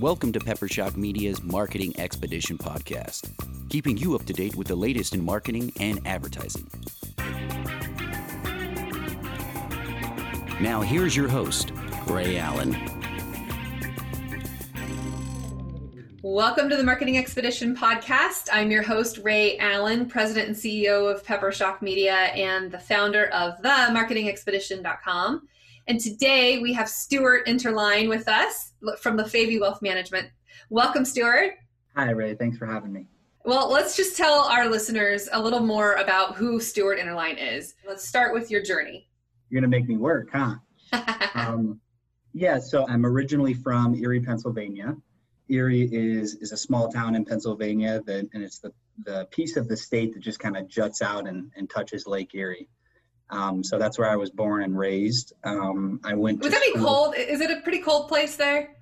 [0.00, 3.30] Welcome to PepperShock Media's Marketing Expedition podcast,
[3.70, 6.68] keeping you up to date with the latest in marketing and advertising.
[10.60, 11.72] Now, here's your host,
[12.08, 12.76] Ray Allen.
[16.20, 18.50] Welcome to the Marketing Expedition podcast.
[18.52, 23.62] I'm your host, Ray Allen, President and CEO of PepperShock Media and the founder of
[23.62, 25.48] the marketingexpedition.com.
[25.88, 30.28] And today we have Stuart Enterline with us from Lefavi Wealth Management.
[30.68, 31.52] Welcome, Stuart.
[31.94, 32.34] Hi, Ray.
[32.34, 33.06] Thanks for having me.
[33.44, 37.74] Well, let's just tell our listeners a little more about who Stuart Enterline is.
[37.86, 39.08] Let's start with your journey.
[39.48, 40.56] You're going to make me work, huh?
[41.34, 41.80] um,
[42.34, 44.96] yeah, so I'm originally from Erie, Pennsylvania.
[45.48, 48.72] Erie is is a small town in Pennsylvania, that, and it's the,
[49.04, 52.34] the piece of the state that just kind of juts out and, and touches Lake
[52.34, 52.68] Erie.
[53.30, 55.32] Um, so that's where I was born and raised.
[55.44, 56.40] Um, I went.
[56.42, 57.14] Would that be cold?
[57.16, 58.76] Is it a pretty cold place there?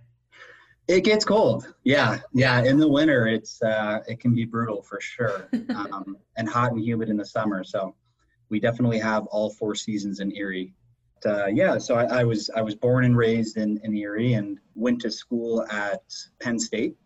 [0.87, 1.73] It gets cold.
[1.85, 2.63] Yeah, yeah.
[2.63, 6.81] In the winter, it's uh, it can be brutal for sure, um, and hot and
[6.81, 7.65] humid in the summer.
[7.65, 7.95] So
[8.51, 10.75] we definitely have all four seasons in Erie.
[11.25, 14.59] Uh, yeah, so I, I, was I was born and raised in, in Erie and
[14.75, 16.03] went to school at
[16.39, 16.97] Penn State.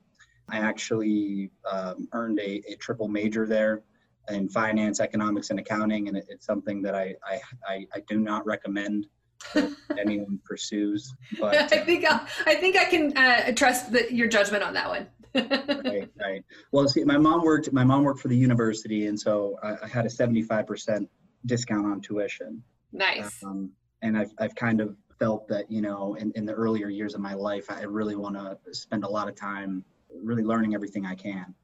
[0.48, 3.82] I actually um, earned a, a triple major there
[4.30, 8.18] in finance, economics, and accounting, and it, it's something that I, I, I, I do
[8.18, 9.06] not recommend
[9.98, 11.14] anyone pursues.
[11.38, 14.88] But I think I, I think I can uh, trust the, your judgment on that
[14.88, 15.06] one.
[15.34, 16.44] right, right.
[16.72, 17.72] Well, see, my mom worked.
[17.72, 21.08] My mom worked for the university, and so I, I had a seventy-five percent
[21.46, 22.62] discount on tuition.
[22.92, 23.42] Nice.
[23.44, 23.70] Um,
[24.02, 27.20] and I've I've kind of felt that you know in, in the earlier years of
[27.20, 29.84] my life, I really want to spend a lot of time
[30.22, 31.54] really learning everything I can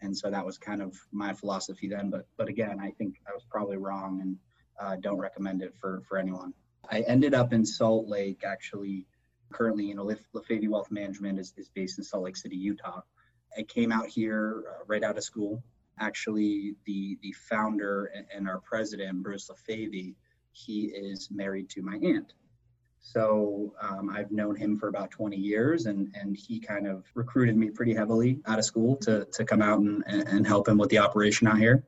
[0.00, 2.10] and so that was kind of my philosophy then.
[2.10, 4.36] But but again, I think I was probably wrong, and
[4.80, 6.52] uh, don't recommend it for for anyone.
[6.90, 9.06] I ended up in Salt Lake actually.
[9.50, 13.00] Currently, you know, Lefavi Wealth Management is, is based in Salt Lake City, Utah.
[13.56, 15.62] I came out here uh, right out of school.
[15.98, 20.14] Actually, the the founder and, our president, Bruce Lefavi,
[20.52, 22.34] he is married to my aunt.
[23.12, 27.56] So um, I've known him for about 20 years, and, and he kind of recruited
[27.56, 30.90] me pretty heavily out of school to, to come out and, and help him with
[30.90, 31.86] the operation out here.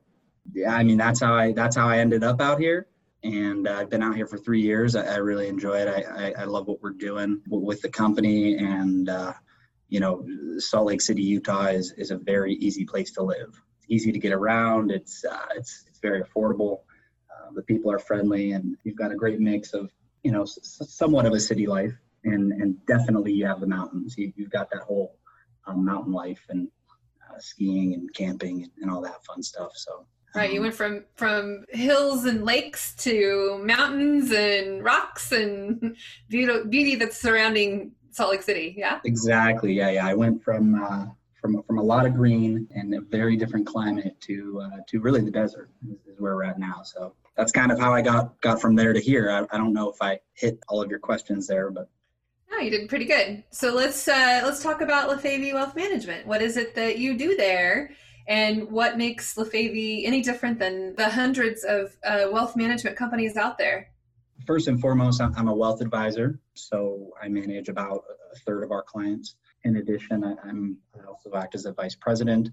[0.51, 2.87] Yeah, I mean that's how I that's how I ended up out here,
[3.23, 4.95] and uh, I've been out here for three years.
[4.95, 5.87] I, I really enjoy it.
[5.87, 9.33] I, I, I, love what we're doing with the company, and uh,
[9.89, 10.25] you know,
[10.57, 13.61] Salt Lake City, Utah is is a very easy place to live.
[13.77, 14.89] It's easy to get around.
[14.89, 16.79] It's uh, it's it's very affordable.
[17.29, 19.91] Uh, the people are friendly, and you've got a great mix of
[20.23, 21.93] you know, somewhat of a city life,
[22.23, 24.15] and and definitely you have the mountains.
[24.17, 25.17] You, have got that whole
[25.67, 26.67] um, mountain life and
[27.29, 29.71] uh, skiing and camping and, and, all that fun stuff.
[29.75, 30.05] So.
[30.35, 35.97] Right, you um, went from from hills and lakes to mountains and rocks and
[36.29, 38.75] beauty beauty that's surrounding Salt Lake City.
[38.77, 38.99] Yeah.
[39.03, 39.73] Exactly.
[39.73, 40.07] Yeah, yeah.
[40.07, 41.05] I went from uh,
[41.39, 45.21] from from a lot of green and a very different climate to uh, to really
[45.21, 46.81] the desert is, is where we're at now.
[46.83, 49.29] So that's kind of how I got got from there to here.
[49.29, 51.89] I, I don't know if I hit all of your questions there, but
[52.51, 53.43] no, you did pretty good.
[53.51, 56.27] So let's uh, let's talk about Lefavi Wealth Management.
[56.27, 57.91] What is it that you do there,
[58.27, 63.57] and what makes Lefavi any different than the hundreds of uh, wealth management companies out
[63.57, 63.89] there?
[64.45, 68.03] First and foremost, I'm a wealth advisor, so I manage about
[68.33, 69.35] a third of our clients.
[69.63, 72.49] In addition, I, am I also act as a vice president.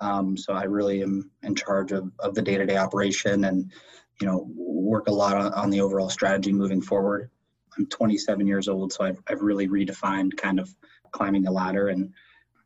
[0.00, 3.72] Um, so I really am in charge of, of the day-to-day operation and
[4.20, 7.30] you know work a lot on, on the overall strategy moving forward.
[7.76, 10.74] I'm 27 years old, so I've, I've really redefined kind of
[11.12, 12.12] climbing the ladder, and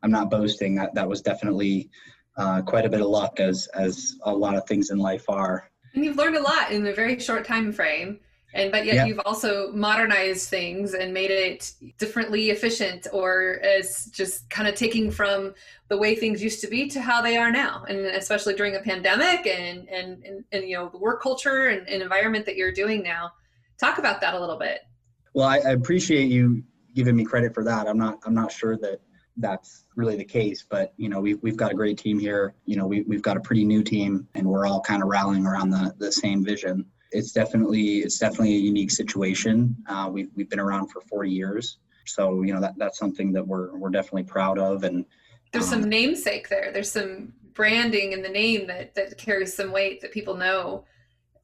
[0.01, 0.75] I'm not boasting.
[0.75, 1.89] That that was definitely
[2.37, 5.69] uh, quite a bit of luck, as as a lot of things in life are.
[5.93, 8.19] And you've learned a lot in a very short time frame,
[8.53, 9.05] and but yet yeah.
[9.05, 15.09] you've also modernized things and made it differently efficient, or as just kind of taking
[15.09, 15.53] from
[15.87, 17.83] the way things used to be to how they are now.
[17.87, 21.87] And especially during a pandemic and and and, and you know the work culture and,
[21.89, 23.31] and, environment that you're doing now.
[23.79, 24.81] Talk about that a little bit.
[25.33, 27.87] Well I, I, appreciate you giving me credit for that.
[27.87, 29.01] I'm not i'm not sure that
[29.37, 32.53] that's really the case but you know we've, we've got a great team here.
[32.65, 35.47] You know we, we've got a pretty new team and we're all kind of rallying
[35.47, 40.49] around the, the same vision it's definitely it's definitely a unique situation uh, we've, we've
[40.49, 44.23] been around for 40 years so you know that, that's something that we're, we're definitely
[44.23, 45.05] proud of and
[45.53, 46.71] there's some namesake there.
[46.73, 50.83] There's some branding in the name that that carries some weight that people know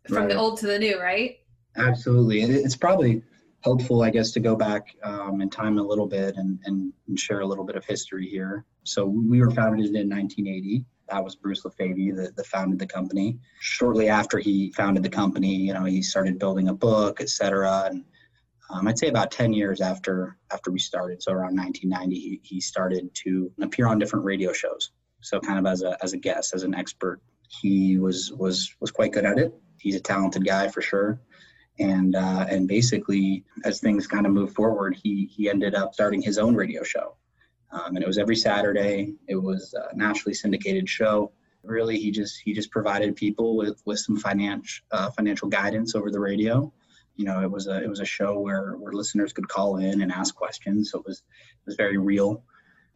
[0.08, 0.30] from right.
[0.30, 1.38] the old to the new, right?
[1.78, 2.42] Absolutely.
[2.42, 3.22] It's probably
[3.64, 7.20] helpful, I guess, to go back um, in time a little bit and, and, and,
[7.20, 8.66] share a little bit of history here.
[8.84, 10.84] So we were founded in 1980.
[11.10, 13.40] That was Bruce Lefavi that, that founded the company.
[13.60, 17.90] Shortly after he founded the company, you know, he started building a book, et cetera.
[17.90, 18.06] And
[18.70, 22.62] um, I'd say about 10 years after after we started, so around 1990, he, he
[22.62, 24.92] started to appear on different radio shows.
[25.22, 28.92] So kind of as a as a guest, as an expert, he was was was
[28.92, 29.54] quite good at it.
[29.80, 31.20] He's a talented guy for sure.
[31.80, 36.22] And uh, and basically, as things kind of moved forward, he he ended up starting
[36.22, 37.16] his own radio show,
[37.72, 39.14] um, and it was every Saturday.
[39.28, 41.32] It was a nationally syndicated show.
[41.64, 46.10] Really, he just he just provided people with with some financial uh, financial guidance over
[46.10, 46.72] the radio
[47.20, 50.02] you know it was a it was a show where where listeners could call in
[50.02, 52.44] and ask questions so it was it was very real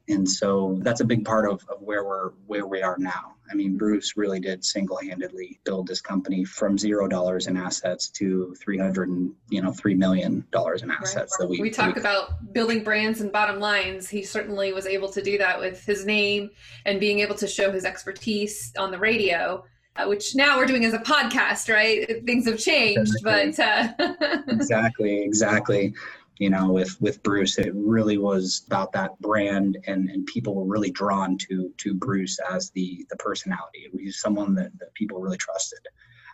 [0.09, 3.55] and so that's a big part of, of where we're where we are now i
[3.55, 9.09] mean bruce really did single-handedly build this company from zero dollars in assets to 300
[9.09, 11.45] and you know three million dollars in assets right.
[11.45, 15.09] that we we talk we, about building brands and bottom lines he certainly was able
[15.09, 16.49] to do that with his name
[16.85, 19.63] and being able to show his expertise on the radio
[19.95, 22.25] uh, which now we're doing as a podcast, right?
[22.25, 23.89] Things have changed, but uh...
[24.47, 25.93] exactly, exactly.
[26.37, 30.65] You know, with with Bruce, it really was about that brand, and and people were
[30.65, 33.87] really drawn to to Bruce as the the personality.
[33.97, 35.79] He was someone that, that people really trusted.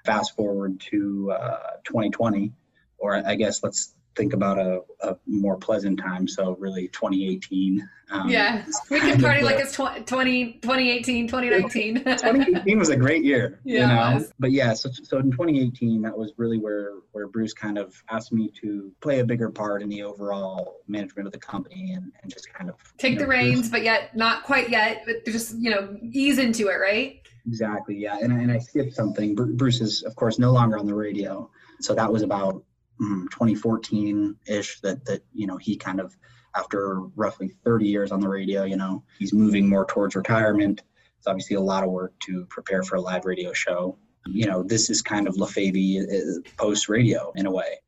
[0.06, 2.54] Fast forward to uh, 2020,
[2.98, 6.28] or I guess let's think about a, a more pleasant time.
[6.28, 7.88] So really 2018.
[8.12, 11.96] Um, yeah, we can party like it's 20, 2018, 2019.
[12.04, 13.60] 2018 was a great year.
[13.66, 14.14] Yeah.
[14.14, 14.26] You know?
[14.40, 18.34] But yeah, so, so in 2018, that was really where, where Bruce kind of asked
[18.34, 22.32] me to play a bigger part in the overall management of the company and, and
[22.32, 25.56] just kind of take the know, reins, Bruce, but yet not quite yet, but just,
[25.60, 27.22] you know, ease into it, right?
[27.46, 27.96] Exactly.
[27.96, 28.18] Yeah.
[28.20, 29.36] And, and I skipped something.
[29.36, 31.50] Bruce is, of course, no longer on the radio.
[31.80, 32.64] So that was about
[33.00, 36.18] 2014-ish that that you know he kind of
[36.56, 40.84] after roughly 30 years on the radio you know he's moving more towards retirement.
[41.18, 43.98] It's obviously a lot of work to prepare for a live radio show.
[44.28, 47.80] You know this is kind of Lefavi uh, post radio in a way.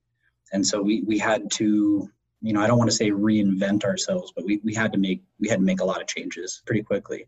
[0.53, 2.09] And so we we had to
[2.43, 5.21] you know i don't want to say reinvent ourselves but we, we had to make
[5.39, 7.27] we had to make a lot of changes pretty quickly.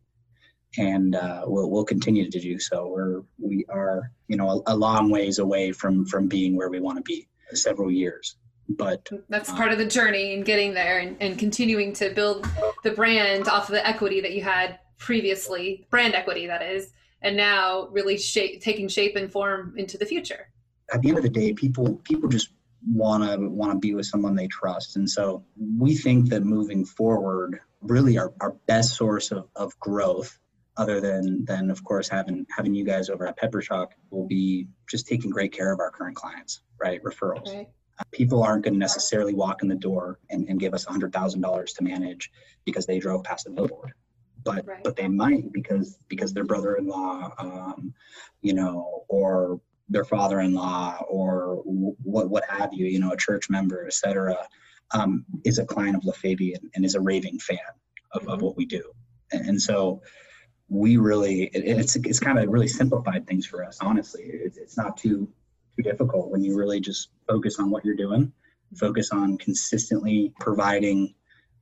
[0.76, 2.88] And uh, we'll, we'll continue to do so.
[2.88, 6.80] We're we are you know a, a long ways away from from being where we
[6.80, 8.36] want to be several years.
[8.70, 12.48] But that's uh, part of the journey and getting there and, and continuing to build
[12.84, 17.36] the brand off of the equity that you had previously brand equity that is and
[17.36, 20.50] now really shape, taking shape and form into the future.
[20.94, 22.50] At the end of the day people people just
[22.90, 24.96] want to want to be with someone they trust.
[24.96, 25.44] And so
[25.78, 30.38] we think that moving forward really our, our best source of, of growth
[30.78, 35.08] other than than of course having having you guys over at PepperShock will be just
[35.08, 37.02] taking great care of our current clients, right?
[37.04, 37.48] Referrals.
[37.48, 37.68] Okay.
[38.00, 41.76] Uh, people aren't going to necessarily walk in the door and, and give us $100,000
[41.76, 42.32] to manage
[42.66, 43.94] because they drove past a billboard.
[44.44, 44.84] But right.
[44.84, 47.94] but they might because because their brother-in-law, um,
[48.42, 53.86] you know, or their father-in-law, or what what have you, you know, a church member,
[53.86, 54.36] etc.,
[54.92, 57.58] um, is a client of Lefavi and, and is a raving fan
[58.12, 58.32] of, mm-hmm.
[58.32, 58.92] of what we do.
[59.32, 60.02] And, and so
[60.74, 64.24] we really it, it's it's kind of really simplified things for us honestly.
[64.24, 65.30] It's, it's not too
[65.76, 68.34] too difficult when you really just focus on what you're doing.
[68.76, 71.14] Focus on consistently providing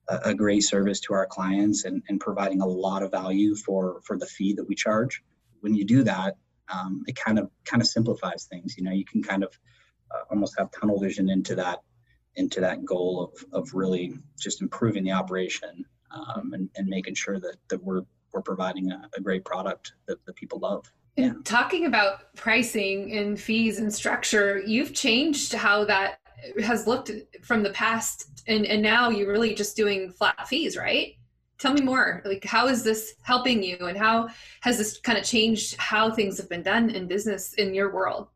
[0.08, 4.02] a, a great service to our clients and, and providing a lot of value for
[4.06, 5.22] for the fee that we charge.
[5.60, 6.38] When you do that
[6.72, 9.58] um, it kind of kind of simplifies things you know you can kind of
[10.14, 11.82] uh, almost have tunnel vision into that
[12.36, 17.40] into that goal of, of really just improving the operation um, and, and making sure
[17.40, 20.92] that, that we're we're providing a, a great product that, people love.
[21.18, 21.34] Yeah.
[21.44, 26.20] talking about pricing and fees and structure, you've changed how that
[26.64, 27.12] has looked
[27.42, 31.16] from the past, and, and now you're really just doing flat fees, right?
[31.60, 32.24] Tell me more.
[32.26, 34.30] Like, how is this helping you, and how
[34.62, 38.30] has this kind of changed how things have been done in business in your world?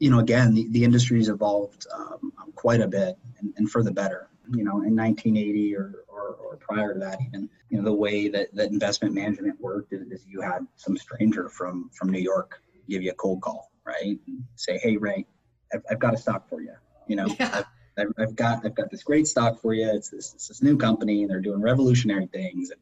[0.00, 3.92] You know, again, the, the industry's evolved um, quite a bit, and, and for the
[3.92, 4.28] better.
[4.52, 8.28] You know, in 1980 or or, or prior to that even you know the way
[8.28, 12.60] that, that investment management worked is, is you had some stranger from from new york
[12.88, 15.24] give you a cold call right and say hey ray
[15.72, 16.74] i've, I've got a stock for you
[17.08, 17.62] you know yeah.
[17.96, 19.88] I've, I've, got I've got this great stock for you.
[19.88, 22.70] It's this, it's this new company, and they're doing revolutionary things.
[22.70, 22.80] And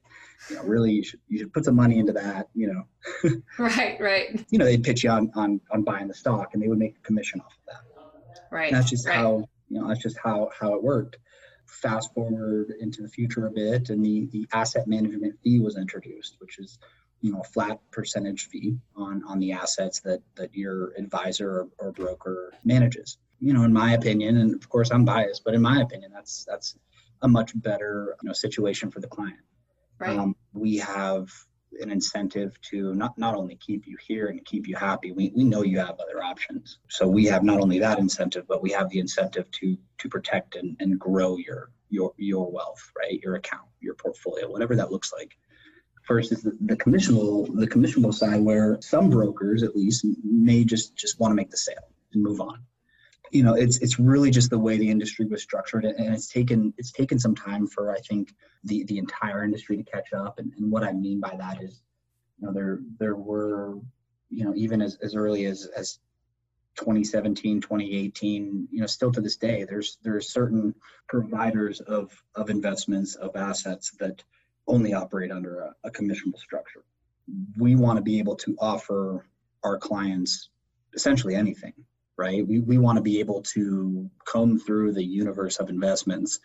[0.49, 2.49] you know, really, you should you should put some money into that.
[2.55, 4.43] You know, right, right.
[4.49, 6.97] You know, they'd pitch you on on on buying the stock, and they would make
[6.97, 8.47] a commission off of that.
[8.51, 8.73] Right.
[8.73, 9.17] And that's just right.
[9.17, 11.19] how you know that's just how how it worked
[11.73, 16.37] fast forward into the future a bit and the, the asset management fee was introduced,
[16.39, 16.79] which is
[17.21, 21.69] you know a flat percentage fee on on the assets that that your advisor or,
[21.79, 23.19] or broker manages.
[23.41, 26.45] You know, in my opinion, and of course I'm biased, but in my opinion, that's
[26.45, 26.77] that's
[27.23, 29.39] a much better you know situation for the client.
[29.99, 30.19] Right.
[30.19, 31.31] Um, we have
[31.81, 35.45] an incentive to not, not only keep you here and keep you happy, we, we
[35.45, 36.79] know you have other options.
[36.89, 40.57] So we have not only that incentive, but we have the incentive to to protect
[40.57, 43.21] and, and grow your your your wealth, right?
[43.23, 45.37] Your account, your portfolio, whatever that looks like.
[46.03, 50.97] First is the, the commissionable the commissionable side where some brokers at least may just
[50.97, 52.65] just want to make the sale and move on
[53.33, 56.73] you know it's it's really just the way the industry was structured and it's taken
[56.79, 58.35] it's taken some time for i think
[58.65, 61.83] the the entire industry to catch up and, and what i mean by that is
[62.39, 63.79] you know there there were
[64.31, 65.99] you know even as, as early as as
[66.77, 70.75] 2017 2018 you know still to this day there's there's certain
[71.09, 74.23] providers of of investments of assets that
[74.67, 76.85] only operate under a, a commissionable structure.
[77.59, 79.27] We want to be able to offer
[79.65, 80.51] our clients
[80.95, 81.73] essentially anything
[82.17, 82.47] right?
[82.47, 86.41] We, we want to be able to comb through the universe of investments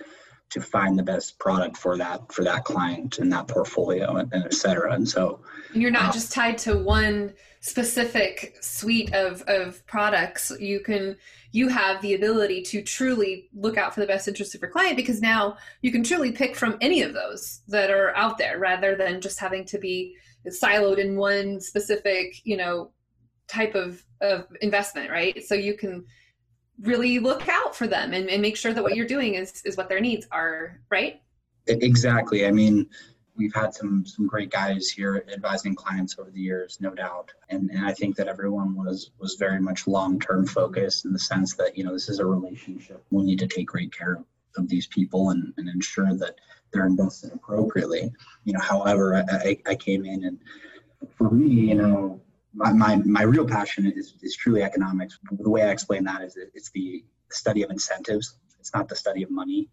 [0.50, 4.46] to find the best product for that for that client and that portfolio and, and
[4.46, 4.94] et cetera.
[4.94, 5.42] And so
[5.74, 10.52] you're not uh, just tied to one specific suite of, of products.
[10.60, 11.18] You can
[11.52, 14.96] you have the ability to truly look out for the best interest of your client
[14.96, 18.96] because now you can truly pick from any of those that are out there rather
[18.96, 20.16] than just having to be
[20.48, 22.92] siloed in one specific, you know,
[23.48, 25.44] type of, of investment, right?
[25.44, 26.06] So you can
[26.82, 29.78] really look out for them and, and make sure that what you're doing is, is
[29.78, 31.22] what their needs are, right?
[31.68, 32.46] Exactly.
[32.46, 32.88] I mean,
[33.38, 37.32] we've had some some great guys here advising clients over the years, no doubt.
[37.50, 41.20] And and I think that everyone was was very much long term focused in the
[41.20, 43.04] sense that you know this is a relationship.
[43.12, 44.24] We'll need to take great care
[44.58, 46.36] of these people and, and ensure that
[46.74, 48.12] they're invested appropriately.
[48.44, 50.40] You know, however, I, I came in and
[51.16, 52.20] for me, you know,
[52.54, 55.20] my, my, my real passion is, is truly economics.
[55.32, 58.38] The way I explain that is it's the study of incentives.
[58.60, 59.70] It's not the study of money.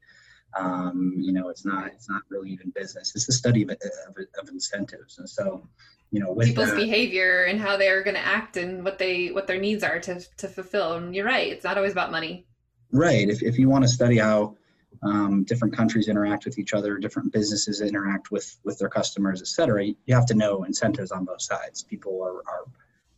[0.56, 3.12] Um, you know, it's not it's not really even business.
[3.16, 5.18] It's the study of, of, of incentives.
[5.18, 5.68] And so,
[6.12, 9.48] you know, people's that, behavior and how they're going to act and what they what
[9.48, 10.92] their needs are to to fulfill.
[10.94, 11.50] And you're right.
[11.50, 12.46] It's not always about money.
[12.92, 13.28] Right.
[13.28, 14.56] If if you want to study how
[15.02, 19.48] um, different countries interact with each other, different businesses interact with with their customers, et
[19.48, 19.84] cetera.
[19.84, 21.82] You have to know incentives on both sides.
[21.82, 22.64] People are, are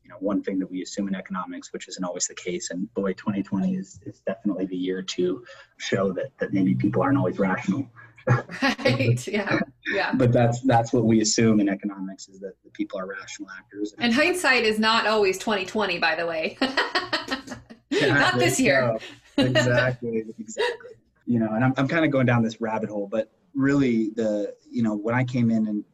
[0.05, 2.71] you know, one thing that we assume in economics, which isn't always the case.
[2.71, 5.45] And boy, 2020 is, is definitely the year to
[5.79, 7.89] show that that maybe people aren't always rational.
[8.63, 9.27] right.
[9.29, 9.61] Yeah.
[9.93, 10.13] Yeah.
[10.15, 13.95] but that's that's what we assume in economics is that the people are rational actors.
[13.99, 16.59] And, hindsight is not always 2020, by the way.
[17.91, 18.99] not this year.
[19.39, 20.25] No, exactly.
[20.39, 20.96] Exactly
[21.27, 24.55] you know, and I'm, I'm kind of going down this rabbit hole, but really the,
[24.71, 25.85] you know, when I came in and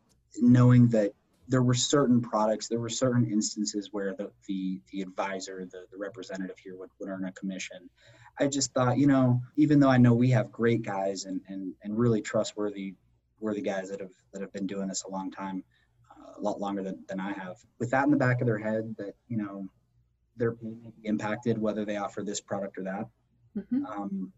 [0.41, 1.13] knowing that
[1.49, 5.99] there were certain products, there were certain instances where the, the, the advisor, the, the
[5.99, 7.91] representative here would, would earn a commission.
[8.39, 11.75] I just thought, you know, even though I know we have great guys and, and,
[11.83, 12.95] and really trustworthy,
[13.41, 15.65] worthy guys that have, that have been doing this a long time,
[16.11, 18.59] uh, a lot longer than, than I have, with that in the back of their
[18.59, 19.67] head that, you know,
[20.37, 23.07] they're being impacted whether they offer this product or that.
[23.57, 23.85] Mm-hmm.
[23.85, 24.33] Um,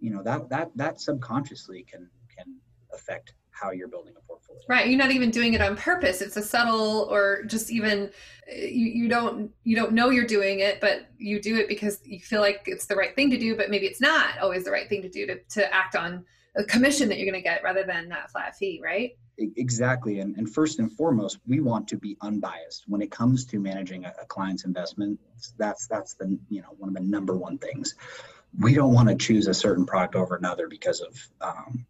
[0.00, 2.56] you know that that that subconsciously can can
[2.92, 4.60] affect how you're building a portfolio.
[4.68, 4.88] Right.
[4.88, 6.20] You're not even doing it on purpose.
[6.22, 8.10] It's a subtle or just even
[8.48, 12.20] you, you don't you don't know you're doing it, but you do it because you
[12.20, 14.88] feel like it's the right thing to do, but maybe it's not always the right
[14.88, 16.24] thing to do to, to act on
[16.56, 19.12] a commission that you're going to get rather than that flat fee, right?
[19.38, 20.18] Exactly.
[20.18, 24.04] And, and first and foremost, we want to be unbiased when it comes to managing
[24.04, 25.18] a, a client's investment.
[25.58, 27.94] That's that's the you know one of the number one things
[28.58, 31.86] we don't want to choose a certain product over another because of um,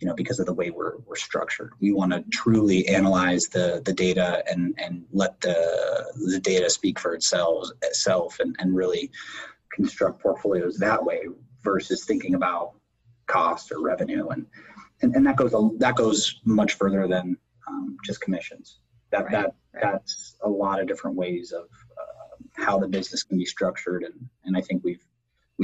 [0.00, 1.72] you know because of the way we're, we're structured.
[1.80, 6.98] We want to truly analyze the the data and and let the the data speak
[6.98, 9.10] for itself itself and, and really
[9.72, 11.22] construct portfolios that way
[11.62, 12.74] versus thinking about
[13.26, 14.28] cost or revenue.
[14.28, 14.46] And
[15.02, 17.36] and, and that goes that goes much further than
[17.68, 18.78] um, just commissions.
[19.10, 19.32] That right.
[19.32, 21.64] that that's a lot of different ways of
[21.98, 24.04] uh, how the business can be structured.
[24.04, 25.03] And and I think we've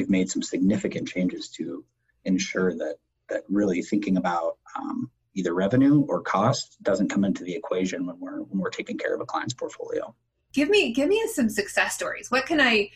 [0.01, 1.85] we've made some significant changes to
[2.25, 2.97] ensure that
[3.29, 8.19] that really thinking about um, either revenue or cost doesn't come into the equation when
[8.19, 10.15] we're when we're taking care of a client's portfolio.
[10.55, 12.31] Give me give me some success stories.
[12.31, 12.91] What can I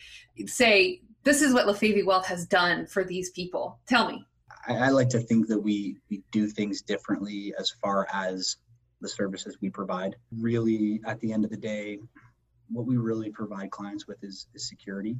[0.47, 1.01] say?
[1.23, 3.79] This is what Lefavi Wealth has done for these people.
[3.87, 4.25] Tell me.
[4.67, 8.57] I, I like to think that we we do things differently as far as
[8.99, 10.15] the services we provide.
[10.39, 11.99] Really, at the end of the day,
[12.67, 15.17] what we really provide clients with is, is security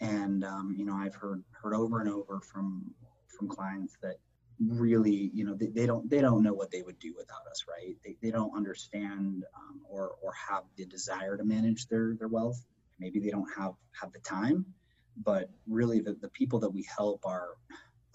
[0.00, 2.94] and um, you know i've heard heard over and over from
[3.26, 4.16] from clients that
[4.58, 7.64] really you know they, they don't they don't know what they would do without us
[7.68, 7.96] right?
[8.04, 12.64] They, they don't understand um, or or have the desire to manage their their wealth.
[12.98, 14.64] Maybe they don't have have the time
[15.24, 17.50] but really the, the people that we help are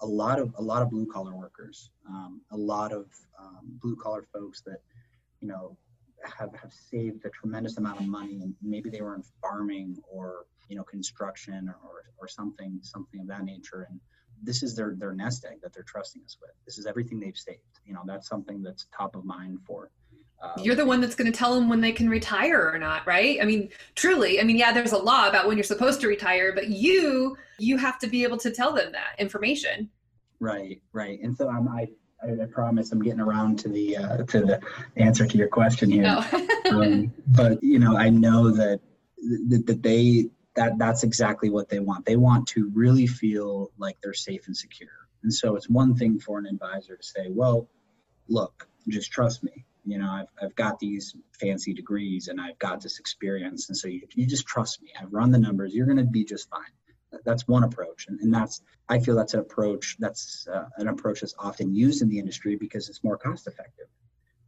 [0.00, 3.06] a lot of a lot of blue collar workers um, a lot of
[3.38, 4.78] um, blue collar folks that
[5.40, 5.76] you know
[6.24, 10.46] have, have saved a tremendous amount of money and maybe they were in farming or
[10.68, 13.86] you know construction or, or something something of that nature.
[13.88, 14.00] And
[14.42, 16.52] this is their their nest egg that they're trusting us with.
[16.64, 17.80] This is everything they've saved.
[17.84, 19.90] You know that's something that's top of mind for
[20.42, 23.06] uh, you're the one that's going to tell them when they can retire or not
[23.06, 23.38] right?
[23.40, 26.52] I mean truly i mean yeah there's a law about when you're supposed to retire
[26.52, 29.88] but you you have to be able to tell them that information.
[30.40, 31.20] Right right.
[31.22, 31.86] And so um, i
[32.22, 34.60] I, promise I'm getting around to the uh, to the
[34.96, 36.04] answer to your question here.
[36.06, 36.58] Oh.
[36.70, 38.80] um, but you know, I know that,
[39.48, 42.06] that that they that that's exactly what they want.
[42.06, 44.90] They want to really feel like they're safe and secure.
[45.22, 47.68] And so it's one thing for an advisor to say, "Well,
[48.28, 52.80] look, just trust me you know I've, I've got these fancy degrees and i've got
[52.80, 55.98] this experience and so you, you just trust me i've run the numbers you're going
[55.98, 56.60] to be just fine
[57.24, 61.20] that's one approach and, and that's i feel that's an approach that's uh, an approach
[61.20, 63.86] that's often used in the industry because it's more cost effective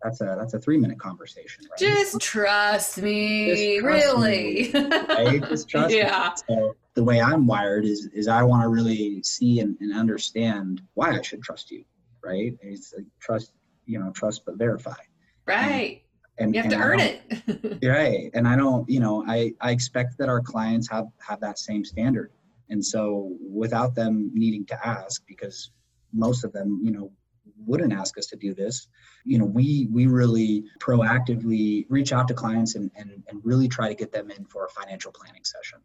[0.03, 1.79] that's a that's a three minute conversation right?
[1.79, 5.49] just trust me just trust really me, right?
[5.49, 6.55] just trust yeah me.
[6.57, 10.81] so the way i'm wired is is i want to really see and, and understand
[10.95, 11.85] why i should trust you
[12.23, 13.53] right it's like trust
[13.87, 14.95] you know trust but verify
[15.47, 16.03] Right.
[16.39, 17.79] And, you have and to earn it.
[17.85, 18.31] right.
[18.35, 21.85] And I don't, you know, I, I expect that our clients have, have that same
[21.85, 22.33] standard.
[22.71, 25.71] And so without them needing to ask, because
[26.13, 27.13] most of them, you know,
[27.67, 28.89] wouldn't ask us to do this,
[29.25, 33.89] you know, we we really proactively reach out to clients and, and, and really try
[33.89, 35.79] to get them in for a financial planning session.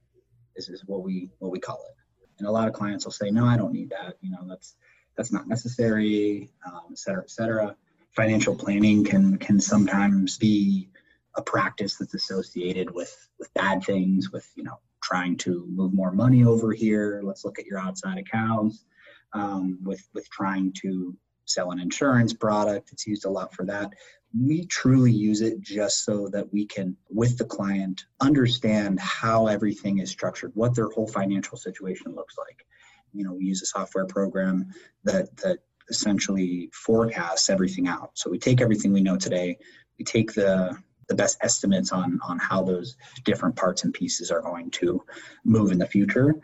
[0.56, 1.96] This is what we what we call it.
[2.40, 4.16] And a lot of clients will say, no, I don't need that.
[4.22, 4.76] You know, that's
[5.16, 7.76] that's not necessary, um, et cetera, et cetera
[8.16, 10.90] financial planning can can sometimes be
[11.36, 16.12] a practice that's associated with with bad things with you know trying to move more
[16.12, 17.22] money over here.
[17.24, 18.86] Let's look at your outside accounts
[19.34, 22.92] um, with with trying to sell an insurance product.
[22.92, 23.92] It's used a lot for that.
[24.40, 29.98] We truly use it just so that we can with the client understand how everything
[29.98, 32.66] is structured what their whole financial situation looks like.
[33.14, 34.68] You know we use a software program
[35.04, 38.12] that that essentially forecasts everything out.
[38.14, 39.58] So we take everything we know today,
[39.98, 40.78] we take the
[41.10, 42.96] the best estimates on on how those
[43.26, 45.04] different parts and pieces are going to
[45.44, 46.36] move in the future.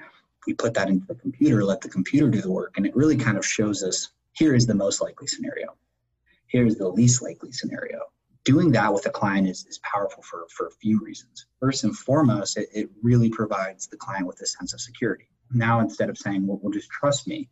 [0.46, 3.16] We put that into the computer, let the computer do the work, and it really
[3.16, 5.76] kind of shows us here is the most likely scenario.
[6.48, 8.00] Here's the least likely scenario.
[8.44, 11.48] Doing that with a client is, is powerful for, for a few reasons.
[11.60, 15.28] First and foremost, it, it really provides the client with a sense of security.
[15.52, 17.50] Now, instead of saying, well, well just trust me,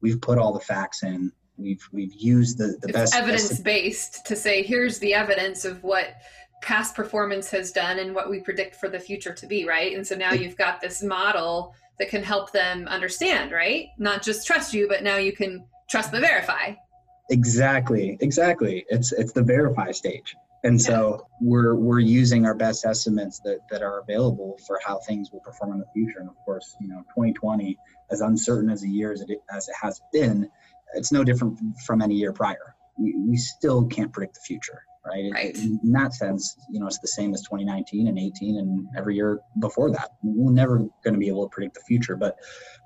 [0.00, 4.26] we've put all the facts in we've we've used the the it's best evidence based
[4.26, 6.14] to say here's the evidence of what
[6.62, 9.94] past performance has done and what we predict for the future to be right?
[9.94, 13.88] And so now you've got this model that can help them understand right?
[13.98, 16.74] Not just trust you but now you can trust the verify.
[17.30, 18.84] Exactly exactly.
[18.88, 20.34] It's it's the verify stage.
[20.64, 25.32] And so we're we're using our best estimates that, that are available for how things
[25.32, 26.20] will perform in the future.
[26.20, 27.76] And of course you know 2020
[28.10, 30.48] as uncertain as a year as it, as it has been
[30.94, 32.76] it's no different from any year prior.
[32.98, 35.56] We, we still can't predict the future right, right.
[35.56, 39.40] in that sense you know it's the same as 2019 and 18 and every year
[39.58, 42.36] before that we're never going to be able to predict the future but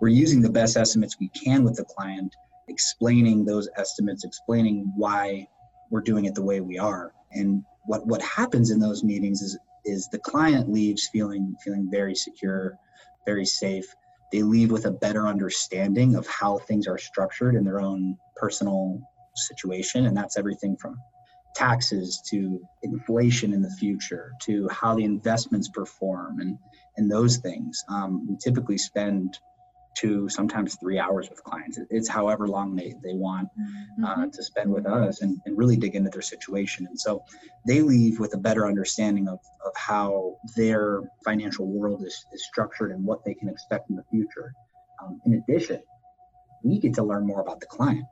[0.00, 2.34] we're using the best estimates we can with the client
[2.68, 5.46] explaining those estimates explaining why
[5.90, 9.58] we're doing it the way we are and what what happens in those meetings is
[9.86, 12.78] is the client leaves feeling feeling very secure,
[13.24, 13.86] very safe.
[14.32, 19.00] They leave with a better understanding of how things are structured in their own personal
[19.36, 20.98] situation, and that's everything from
[21.56, 26.58] taxes to inflation in the future to how the investments perform and
[26.96, 27.82] and those things.
[27.88, 29.38] Um, we typically spend
[29.96, 31.78] two, sometimes three hours with clients.
[31.90, 33.48] It's however long they, they want
[34.04, 34.30] uh, mm-hmm.
[34.30, 36.86] to spend with us and, and really dig into their situation.
[36.86, 37.24] And so
[37.66, 42.92] they leave with a better understanding of, of how their financial world is, is structured
[42.92, 44.52] and what they can expect in the future.
[45.02, 45.80] Um, in addition,
[46.62, 48.04] we get to learn more about the client.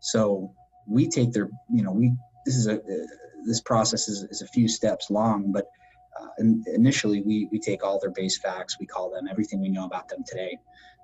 [0.00, 0.54] So
[0.86, 3.06] we take their, you know, we, this is a, uh,
[3.44, 5.66] this process is, is a few steps long, but
[6.20, 6.28] uh,
[6.74, 10.08] initially we, we take all their base facts, we call them everything we know about
[10.08, 10.58] them today.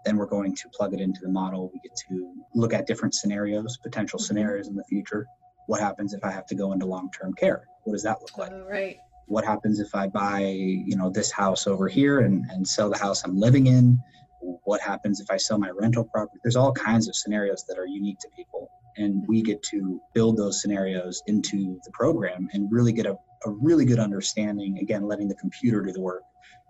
[0.05, 1.70] Then we're going to plug it into the model.
[1.72, 4.27] We get to look at different scenarios, potential mm-hmm.
[4.27, 5.27] scenarios in the future.
[5.66, 7.66] What happens if I have to go into long-term care?
[7.85, 8.53] What does that look like?
[8.53, 8.99] Oh, right.
[9.27, 12.99] What happens if I buy, you know, this house over here and, and sell the
[12.99, 14.01] house I'm living in?
[14.40, 16.38] What happens if I sell my rental property?
[16.44, 18.70] There's all kinds of scenarios that are unique to people.
[18.97, 23.51] And we get to build those scenarios into the program and really get a, a
[23.51, 26.23] really good understanding, again, letting the computer do the work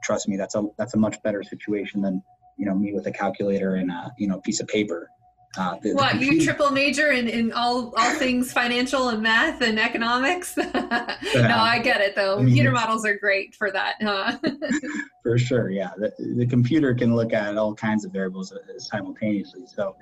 [0.03, 2.23] trust me, that's a that's a much better situation than
[2.57, 5.11] you know me with a calculator and a you know piece of paper
[5.59, 9.61] Uh, the, what the you triple major in, in all all things financial and math
[9.62, 10.57] and economics?
[10.75, 12.37] no, I get it though.
[12.37, 13.95] Computer models are great for that.
[14.01, 14.39] Huh?
[15.23, 15.91] for sure, yeah.
[15.97, 19.65] The, the computer can look at all kinds of variables uh, simultaneously.
[19.67, 19.97] So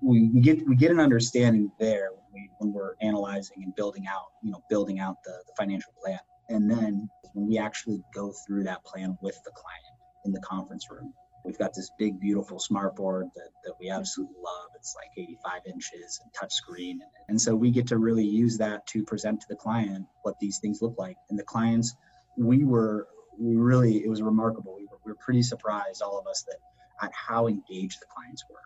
[0.00, 4.06] we, we get we get an understanding there when, we, when we're analyzing and building
[4.06, 6.18] out, you know, building out the, the financial plan.
[6.48, 10.86] And then when we actually go through that plan with the client in the conference
[10.90, 11.12] room,
[11.48, 14.68] We've got this big, beautiful smart board that, that we absolutely love.
[14.76, 17.00] It's like 85 inches and touch screen.
[17.00, 20.38] And, and so we get to really use that to present to the client what
[20.40, 21.16] these things look like.
[21.30, 21.96] And the clients,
[22.36, 24.74] we were, we really, it was remarkable.
[24.76, 26.58] We were, we were pretty surprised, all of us, that
[27.00, 28.56] at how engaged the clients were.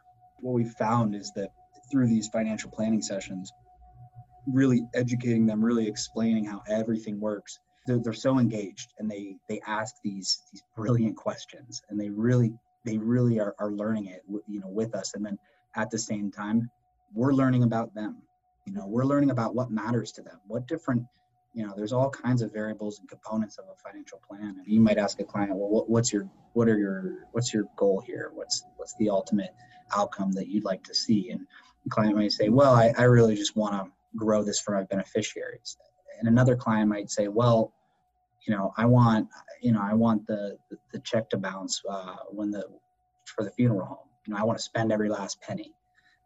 [0.43, 1.49] What we found is that
[1.91, 3.51] through these financial planning sessions,
[4.47, 9.61] really educating them, really explaining how everything works, they're, they're so engaged and they they
[9.67, 12.53] ask these these brilliant questions and they really
[12.85, 15.15] they really are, are learning it you know with us.
[15.15, 15.39] And then
[15.77, 16.71] at the same time
[17.15, 18.23] we're learning about them.
[18.67, 21.05] You know we're learning about what matters to them what different
[21.55, 24.57] you know there's all kinds of variables and components of a financial plan.
[24.59, 27.65] And you might ask a client well what, what's your what are your what's your
[27.77, 28.31] goal here?
[28.35, 29.51] What's what's the ultimate
[29.97, 31.31] outcome that you'd like to see.
[31.31, 31.47] And
[31.85, 34.85] the client might say well i, I really just want to grow this for my
[34.85, 35.77] beneficiaries.
[36.19, 37.73] And another client might say well
[38.47, 39.29] you know i want
[39.61, 42.65] you know i want the the, the check to bounce uh, when the
[43.25, 44.09] for the funeral home.
[44.27, 45.73] You know i want to spend every last penny.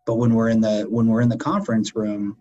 [0.07, 2.37] But when we're in the when we're in the conference room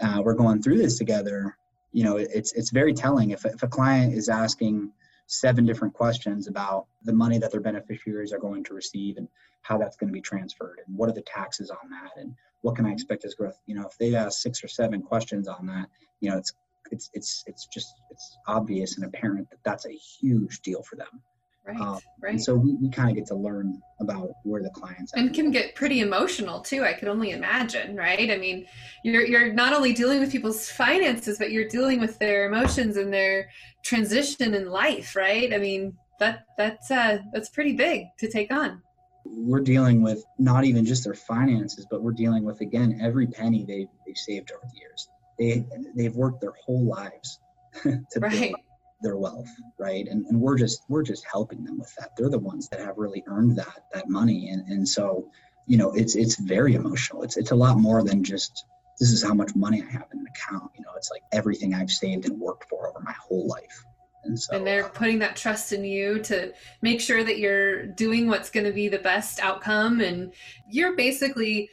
[0.00, 1.56] uh, we're going through this together
[1.92, 3.30] you know it's it's very telling.
[3.30, 4.92] If, if a client is asking
[5.28, 9.28] seven different questions about the money that their beneficiaries are going to receive and
[9.62, 12.74] how that's going to be transferred and what are the taxes on that and what
[12.74, 12.94] can i mm-hmm.
[12.94, 15.86] expect as growth you know if they ask six or seven questions on that
[16.20, 16.54] you know it's
[16.90, 21.22] it's it's it's just it's obvious and apparent that that's a huge deal for them.
[21.68, 22.32] Right, um, right.
[22.32, 25.50] And so we, we kind of get to learn about where the clients and can
[25.50, 26.82] get pretty emotional too.
[26.82, 28.30] I could only imagine, right?
[28.30, 28.66] I mean,
[29.04, 33.12] you're you're not only dealing with people's finances, but you're dealing with their emotions and
[33.12, 33.50] their
[33.82, 35.52] transition in life, right?
[35.52, 38.80] I mean, that that's uh, that's pretty big to take on.
[39.26, 43.66] We're dealing with not even just their finances, but we're dealing with again every penny
[43.66, 47.40] they've, they've saved over the years they they've worked their whole lives
[47.82, 48.32] to right.
[48.32, 48.54] build
[49.00, 50.06] their wealth right?
[50.08, 52.16] And, and we're just we're just helping them with that.
[52.16, 54.50] They're the ones that have really earned that that money.
[54.50, 55.30] And and so
[55.66, 57.22] you know it's it's very emotional.
[57.22, 58.64] It's it's a lot more than just
[58.98, 60.70] this is how much money i have in an account.
[60.76, 63.84] You know it's like everything i've saved and worked for over my whole life.
[64.24, 68.26] And, so, and they're putting that trust in you to make sure that you're doing
[68.26, 70.00] what's going to be the best outcome.
[70.00, 70.34] And
[70.68, 71.70] you're basically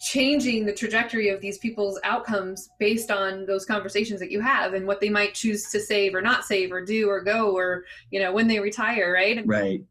[0.00, 4.86] changing the trajectory of these people's outcomes based on those conversations that you have and
[4.86, 8.20] what they might choose to save or not save or do or go or you
[8.20, 9.42] know when they retire right?
[9.46, 9.82] Right.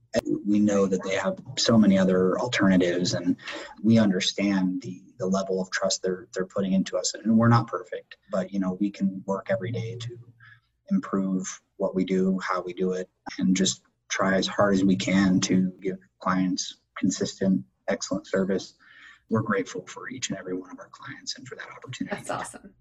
[0.47, 3.35] We know that they have so many other alternatives and
[3.83, 7.67] we understand the the level of trust they're they're putting into us and we're not
[7.67, 10.17] perfect but you know we can work every day to
[10.91, 14.95] improve what we do how we do it and just try as hard as we
[14.95, 18.73] can to give clients consistent excellent service
[19.29, 22.15] we're grateful for each and every one of our clients and for that opportunity.
[22.15, 22.73] That's awesome.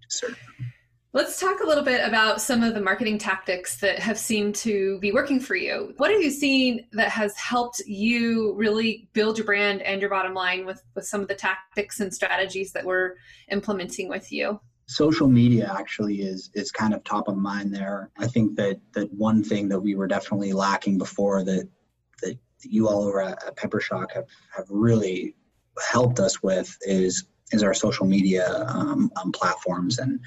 [1.12, 4.98] Let's talk a little bit about some of the marketing tactics that have seemed to
[4.98, 5.94] be working for you.
[5.96, 10.34] What have you seen that has helped you really build your brand and your bottom
[10.34, 13.14] line with, with some of the tactics and strategies that we're
[13.48, 14.60] implementing with you?
[14.86, 18.10] social media actually is is kind of top of mind there.
[18.18, 21.68] I think that that one thing that we were definitely lacking before that
[22.22, 25.34] that you all over at PepperShock have have really
[25.90, 30.20] helped us with is is our social media um, um, platforms and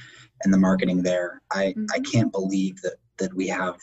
[0.44, 1.42] and the marketing there.
[1.52, 1.86] I mm-hmm.
[1.94, 3.78] I can't believe that that we have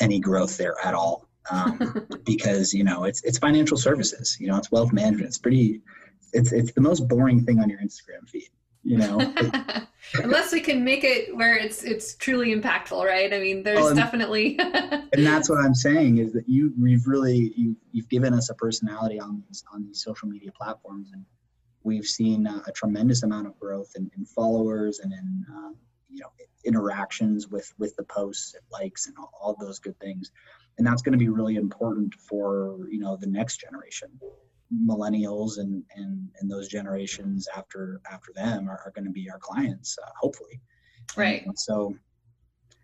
[0.00, 4.36] any growth there at all um, because you know it's it's financial services.
[4.40, 5.28] You know it's wealth management.
[5.28, 5.82] It's pretty.
[6.32, 8.48] It's it's the most boring thing on your Instagram feed.
[8.86, 9.18] You know,
[10.22, 13.34] unless we can make it where it's it's truly impactful, right?
[13.34, 14.56] I mean, there's well, and, definitely.
[14.60, 18.54] and that's what I'm saying is that you you've really you've, you've given us a
[18.54, 21.24] personality on these on these social media platforms, and
[21.82, 25.76] we've seen a, a tremendous amount of growth in, in followers and in um,
[26.08, 26.30] you know
[26.64, 30.30] interactions with with the posts and likes and all, all those good things,
[30.78, 34.10] and that's going to be really important for you know the next generation
[34.74, 39.38] millennials and and and those generations after after them are, are going to be our
[39.38, 40.60] clients uh, hopefully.
[41.16, 41.46] Right.
[41.46, 41.94] and so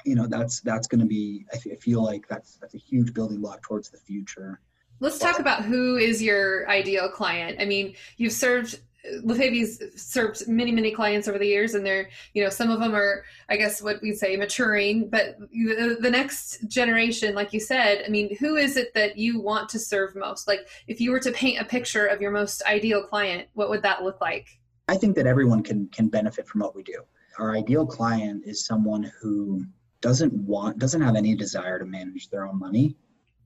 [0.05, 2.79] you know that's that's going to be I, f- I feel like that's that's a
[2.79, 4.61] huge building block towards the future.
[5.01, 7.59] Let's talk about who is your ideal client.
[7.61, 8.79] I mean you've served
[9.25, 12.95] Lefavi's served many, many clients over the years, and they're, you know, some of them
[12.95, 15.09] are, I guess, what we'd say maturing.
[15.09, 19.41] But the, the next generation, like you said, I mean, who is it that you
[19.41, 20.47] want to serve most?
[20.47, 23.83] Like, if you were to paint a picture of your most ideal client, what would
[23.83, 24.47] that look like?
[24.89, 27.03] I think that everyone can can benefit from what we do.
[27.39, 29.65] Our ideal client is someone who
[30.01, 32.97] doesn't want, doesn't have any desire to manage their own money,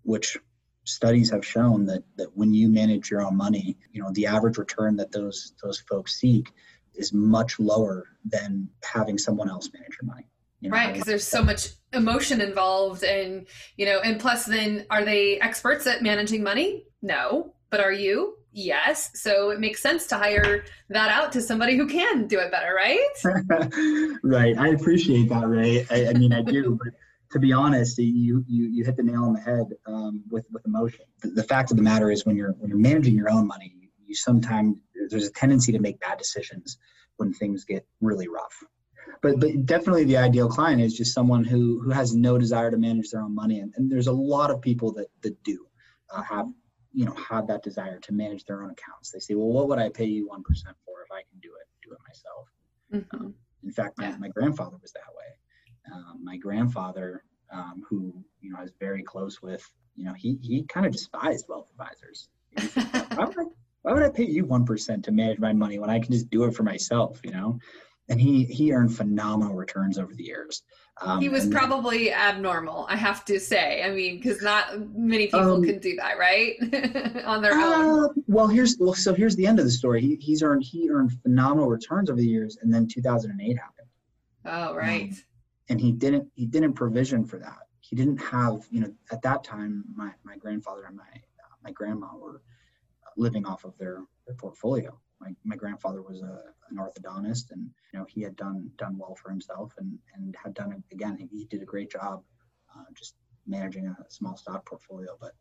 [0.02, 0.36] which
[0.86, 4.56] studies have shown that that when you manage your own money, you know, the average
[4.56, 6.52] return that those those folks seek
[6.94, 10.26] is much lower than having someone else manage your money.
[10.60, 13.46] You know, right, because there's so much emotion involved, and
[13.76, 16.84] you know, and plus, then are they experts at managing money?
[17.02, 18.36] No, but are you?
[18.52, 19.10] Yes.
[19.14, 22.74] So it makes sense to hire that out to somebody who can do it better,
[22.74, 24.18] right?
[24.22, 24.56] right.
[24.56, 25.86] I appreciate that, Ray.
[25.90, 26.94] I, I mean, I do, but
[27.32, 30.64] to be honest, you you you hit the nail on the head um, with with
[30.66, 31.04] emotion.
[31.22, 33.72] The, the, fact of the matter is, when you're when you're managing your own money,
[33.76, 34.76] you, you sometimes
[35.10, 36.78] there's a tendency to make bad decisions
[37.16, 38.62] when things get really rough.
[39.22, 42.76] But but definitely the ideal client is just someone who who has no desire to
[42.76, 45.66] manage their own money, and, and there's a lot of people that that do
[46.10, 46.46] uh, have
[46.92, 49.10] you know have that desire to manage their own accounts.
[49.10, 51.50] They say, well, what would I pay you one percent for if I can do
[51.60, 52.48] it do it myself?
[52.92, 53.26] Mm-hmm.
[53.26, 53.34] Um,
[53.64, 54.16] in fact, my, yeah.
[54.18, 55.35] my grandfather was that way
[55.92, 60.38] um, my grandfather, um, who you know I was very close with, you know, he
[60.42, 62.28] he kind of despised wealth advisors.
[63.14, 63.44] why, would I,
[63.82, 66.30] why would I pay you one percent to manage my money when I can just
[66.30, 67.20] do it for myself?
[67.24, 67.58] You know,
[68.08, 70.62] and he he earned phenomenal returns over the years.
[71.00, 73.82] Um, he was probably abnormal, I have to say.
[73.82, 76.56] I mean, because not many people um, can do that, right,
[77.26, 78.24] on their uh, own.
[78.26, 80.00] Well, here's well, so here's the end of the story.
[80.00, 83.88] He he's earned he earned phenomenal returns over the years, and then 2008 happened.
[84.46, 85.10] Oh, right.
[85.10, 85.16] Um,
[85.68, 87.58] and he didn't he didn't provision for that.
[87.80, 91.70] He didn't have you know at that time my, my grandfather and my uh, my
[91.72, 92.42] grandma were
[93.16, 94.98] living off of their, their portfolio.
[95.20, 99.14] My, my grandfather was a, an orthodontist and you know he had done done well
[99.14, 101.16] for himself and and had done again.
[101.16, 102.22] He, he did a great job
[102.74, 103.14] uh, just
[103.46, 105.32] managing a small stock portfolio but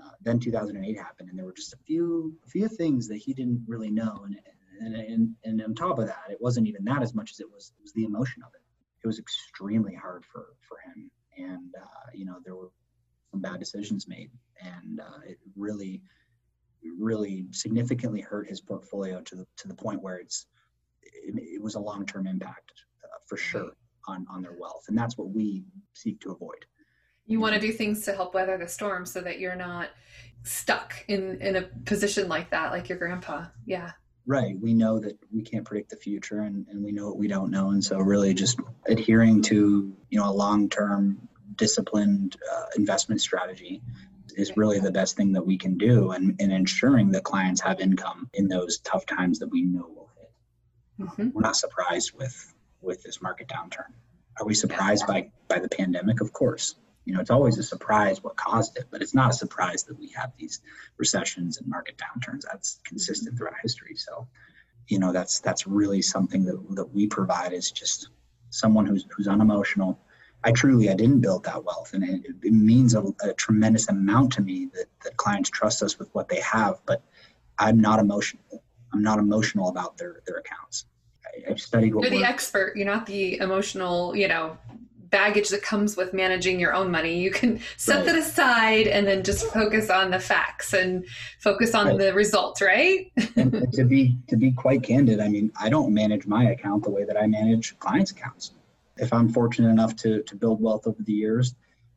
[0.00, 3.34] uh, then 2008 happened and there were just a few a few things that he
[3.34, 4.24] didn't really know.
[4.24, 4.36] And
[4.80, 7.50] and, and and on top of that it wasn't even that as much as it
[7.50, 8.59] was it was the emotion of it
[9.02, 12.70] it was extremely hard for for him, and uh, you know there were
[13.30, 16.02] some bad decisions made, and uh, it really
[16.98, 20.46] really significantly hurt his portfolio to the to the point where it's
[21.02, 22.72] it, it was a long term impact
[23.04, 23.72] uh, for sure
[24.06, 26.64] on on their wealth, and that's what we seek to avoid.
[27.26, 29.90] You want to do things to help weather the storm so that you're not
[30.42, 33.46] stuck in in a position like that, like your grandpa.
[33.64, 33.92] Yeah
[34.26, 34.58] right.
[34.58, 37.50] We know that we can't predict the future and, and we know what we don't
[37.50, 37.70] know.
[37.70, 43.82] And so really just adhering to you know a long-term disciplined uh, investment strategy
[44.36, 47.80] is really the best thing that we can do and, and ensuring that clients have
[47.80, 50.30] income in those tough times that we know will hit.
[51.00, 51.30] Mm-hmm.
[51.34, 53.92] we're not surprised with with this market downturn.
[54.38, 56.20] Are we surprised by by the pandemic?
[56.20, 56.76] Of course
[57.10, 59.98] you know, it's always a surprise what caused it, but it's not a surprise that
[59.98, 60.60] we have these
[60.96, 62.42] recessions and market downturns.
[62.42, 63.96] That's consistent throughout history.
[63.96, 64.28] So,
[64.86, 68.10] you know, that's that's really something that, that we provide is just
[68.50, 69.98] someone who's who's unemotional.
[70.44, 74.34] I truly I didn't build that wealth, and it, it means a, a, tremendous amount
[74.34, 76.78] to me that that clients trust us with what they have.
[76.86, 77.02] But
[77.58, 78.62] I'm not emotional.
[78.92, 80.84] I'm not emotional about their their accounts.
[81.26, 81.92] I, have studied.
[81.92, 82.76] What You're the expert.
[82.76, 84.14] You're not the emotional.
[84.14, 84.58] You know,
[85.10, 87.18] baggage that comes with managing your own money.
[87.18, 88.06] You can set right.
[88.06, 91.04] that aside and then just focus on the facts and
[91.38, 91.98] focus on right.
[91.98, 93.10] the results, right?
[93.36, 96.90] and to be to be quite candid, I mean, I don't manage my account the
[96.90, 98.52] way that I manage clients' accounts.
[98.96, 101.54] If I'm fortunate enough to to build wealth over the years,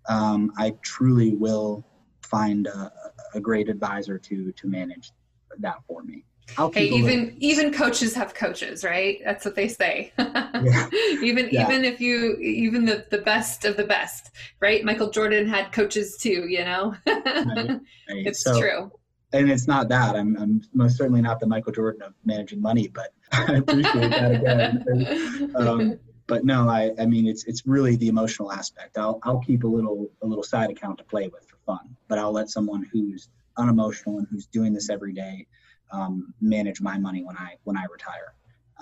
[0.10, 1.86] um, I truly will
[2.22, 2.92] find a,
[3.36, 5.12] a great advisor to to manage
[5.60, 6.26] that for me
[6.74, 9.20] hey, even even coaches have coaches, right?
[9.24, 10.12] That's what they say.
[10.18, 10.90] yeah.
[11.22, 11.66] even yeah.
[11.66, 14.84] even if you even the the best of the best, right?
[14.84, 16.96] Michael Jordan had coaches too, you know.
[17.08, 17.18] right.
[17.58, 17.80] Right.
[18.10, 18.92] It's so, true.
[19.32, 22.88] And it's not that I'm I'm most certainly not the Michael Jordan of managing money,
[22.88, 25.52] but I appreciate that again.
[25.56, 28.98] um, but no, I I mean it's it's really the emotional aspect.
[28.98, 32.20] I'll I'll keep a little a little side account to play with for fun, but
[32.20, 35.48] I'll let someone who's unemotional and who's doing this every day
[35.94, 38.34] um, manage my money when I when I retire.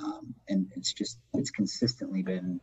[0.02, 2.62] Um, and it's just it's consistently been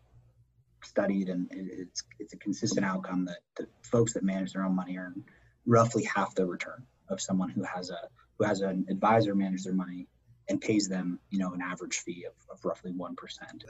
[0.83, 4.97] studied and it's it's a consistent outcome that the folks that manage their own money
[4.97, 5.25] earn
[5.67, 7.99] roughly half the return of someone who has a
[8.39, 10.09] who has an advisor manage their money
[10.49, 13.15] and pays them, you know, an average fee of, of roughly 1%.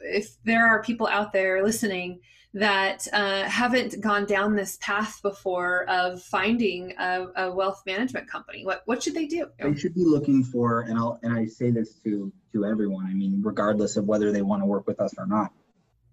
[0.02, 2.20] If there are people out there listening
[2.54, 8.64] that uh, haven't gone down this path before of finding a, a, wealth management company,
[8.64, 9.48] what, what should they do?
[9.60, 13.12] They should be looking for, and I'll, and I say this to, to everyone, I
[13.12, 15.52] mean, regardless of whether they want to work with us or not,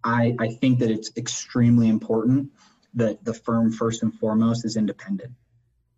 [0.04, 2.52] I, I think that it's extremely important
[2.96, 5.34] that the firm first and foremost is independent.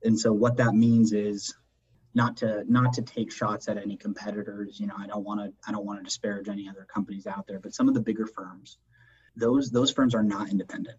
[0.04, 1.54] And so what that means is
[2.18, 5.54] not to not to take shots at any competitors you know i don't want to
[5.68, 8.26] i don't want to disparage any other companies out there but some of the bigger
[8.26, 8.78] firms
[9.38, 10.98] those those firms are not independent.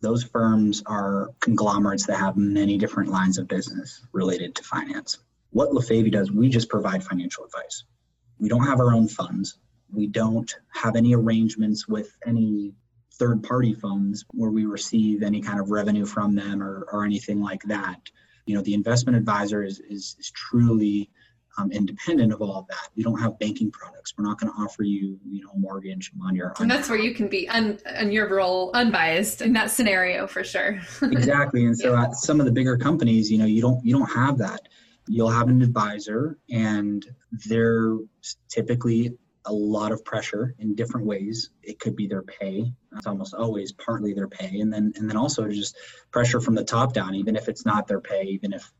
[0.00, 5.18] Those firms are conglomerates that have many different lines of business related to finance.
[5.50, 7.84] What Lefavi does we just provide financial advice.
[8.38, 9.58] We don't have our own funds.
[9.92, 12.74] We don't have any arrangements with any
[13.14, 17.40] third party funds where we receive any kind of revenue from them or, or anything
[17.40, 18.00] like that
[18.46, 21.10] you know the investment advisor is is, is truly
[21.58, 22.88] um, independent of all of that.
[22.96, 24.14] We don't have banking products.
[24.16, 26.52] We're not going to offer you, you know, a mortgage on your.
[26.58, 30.44] And that's where you can be un, on your role unbiased in that scenario for
[30.44, 30.80] sure.
[31.02, 32.04] exactly, and so yeah.
[32.04, 34.60] at some of the bigger companies, you know, you don't you don't have that.
[35.08, 37.06] You'll have an advisor, and
[37.46, 37.96] they're
[38.48, 41.50] typically a lot of pressure in different ways.
[41.62, 42.72] It could be their pay.
[42.96, 45.76] It's almost always partly their pay, and then and then also just
[46.10, 47.14] pressure from the top down.
[47.14, 48.70] Even if it's not their pay, even if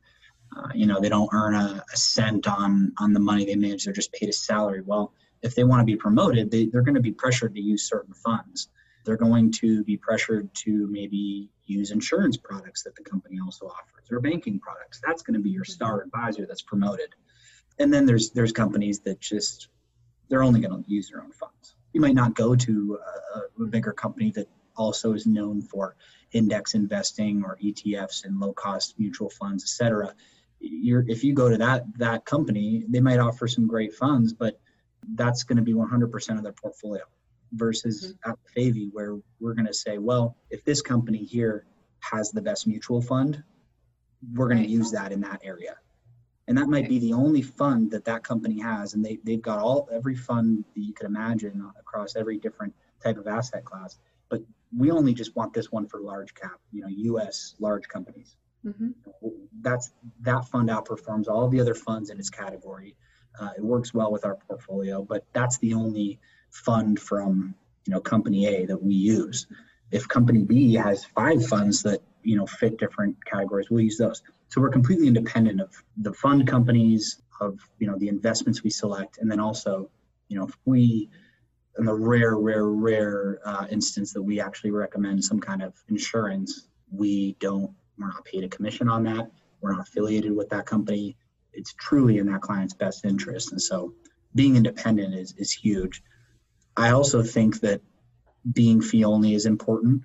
[0.56, 3.84] uh, you know they don't earn a, a, cent on on the money they manage,
[3.84, 4.82] they're just paid a salary.
[4.82, 7.88] Well, if they want to be promoted, they, they're going to be pressured to use
[7.88, 8.68] certain funds.
[9.04, 14.10] They're going to be pressured to maybe use insurance products that the company also offers
[14.10, 15.00] or banking products.
[15.04, 17.14] That's going to be your star advisor that's promoted.
[17.78, 19.68] And then there's there's companies that just
[20.28, 21.76] they're only going to use their own funds.
[21.92, 22.98] You might not go to
[23.34, 25.96] a, a bigger company that also is known for
[26.32, 30.14] index investing or ETFs and low cost mutual funds, et cetera.
[30.60, 34.58] You're, if you go to that that company, they might offer some great funds, but
[35.14, 37.02] that's going to be 100% of their portfolio
[37.52, 38.30] versus mm-hmm.
[38.30, 41.66] at Favy where we're going to say, well, if this company here
[42.00, 43.42] has the best mutual fund,
[44.34, 45.76] we're going to use that in that area
[46.48, 49.58] and that might be the only fund that that company has and they, they've got
[49.58, 53.98] all every fund that you could imagine across every different type of asset class.
[54.28, 54.42] But
[54.76, 58.36] we only just want this one for large cap you know us large companies.
[58.64, 58.88] Mm-hmm.
[59.60, 62.96] that's that fund outperforms all the other funds in its category.
[63.38, 66.18] Uh, it works well with our portfolio but that's the only
[66.50, 67.54] fund from
[67.86, 69.46] you know company a that we use.
[69.90, 74.22] If company b has five funds that you know fit different categories we'll use those
[74.48, 79.18] so we're completely independent of the fund companies, of you know the investments we select,
[79.18, 79.90] and then also,
[80.28, 81.10] you know, if we,
[81.78, 86.68] in the rare, rare, rare uh, instance that we actually recommend some kind of insurance,
[86.90, 89.30] we don't, we're not paid a commission on that.
[89.60, 91.16] We're not affiliated with that company.
[91.52, 93.94] It's truly in that client's best interest, and so
[94.34, 96.02] being independent is is huge.
[96.76, 97.80] I also think that
[98.52, 100.02] being fee only is important.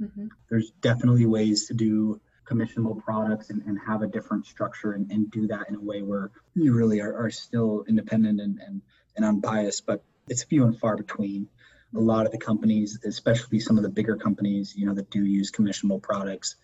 [0.00, 0.28] Mm-hmm.
[0.48, 2.20] There's definitely ways to do
[2.52, 6.02] commissionable products and, and have a different structure and, and do that in a way
[6.02, 8.82] where you really are, are still independent and, and,
[9.16, 11.48] and unbiased, but it's few and far between.
[11.94, 15.24] A lot of the companies, especially some of the bigger companies, you know, that do
[15.24, 16.56] use commissionable products,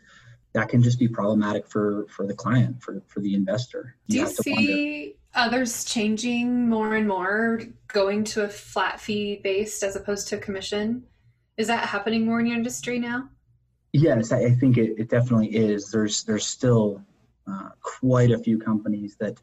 [0.54, 3.94] that can just be problematic for for the client, for for the investor.
[4.06, 5.56] You do you see wonder.
[5.56, 11.04] others changing more and more, going to a flat fee based as opposed to commission?
[11.58, 13.28] Is that happening more in your industry now?
[13.92, 15.90] Yes, I, I think it, it definitely is.
[15.90, 17.02] There's there's still
[17.50, 19.40] uh, quite a few companies that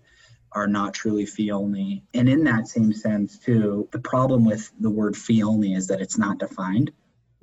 [0.51, 2.03] are not truly fee only.
[2.13, 5.99] And in that same sense, too, the problem with the word fee only is that
[5.99, 6.91] it's not defined.